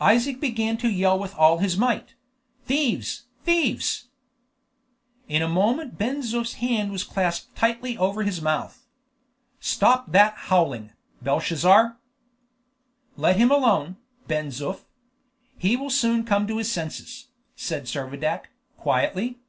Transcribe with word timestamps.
Isaac 0.00 0.38
began 0.38 0.76
to 0.76 0.88
yell 0.88 1.18
with 1.18 1.34
all 1.34 1.58
his 1.58 1.76
might: 1.76 2.14
"Thieves! 2.64 3.24
thieves!" 3.42 4.06
In 5.26 5.42
a 5.42 5.48
moment 5.48 5.98
Ben 5.98 6.22
Zoof's 6.22 6.54
hand 6.62 6.92
was 6.92 7.02
clasped 7.02 7.56
tightly 7.56 7.98
over 7.98 8.22
his 8.22 8.40
mouth. 8.40 8.86
"Stop 9.58 10.12
that 10.12 10.34
howling, 10.46 10.92
Belshazzar!" 11.22 11.98
"Let 13.16 13.36
him 13.36 13.50
alone, 13.50 13.96
Ben 14.28 14.50
Zoof. 14.52 14.84
He 15.58 15.74
will 15.74 15.90
soon 15.90 16.22
come 16.22 16.46
to 16.46 16.58
his 16.58 16.70
senses," 16.70 17.26
said 17.56 17.88
Servadac, 17.88 18.50
quietly. 18.78 19.40